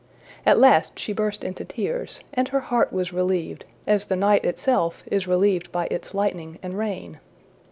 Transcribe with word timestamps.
At 0.47 0.57
last 0.57 0.97
she 0.97 1.13
burst 1.13 1.43
into 1.43 1.63
tears, 1.63 2.23
and 2.33 2.47
her 2.47 2.59
heart 2.61 2.91
was 2.91 3.13
relieved, 3.13 3.65
as 3.85 4.05
the 4.05 4.15
night 4.15 4.43
itself 4.45 5.03
is 5.05 5.27
relieved 5.27 5.71
by 5.71 5.85
its 5.91 6.15
lightning 6.15 6.57
and 6.63 6.75
rain. 6.75 7.19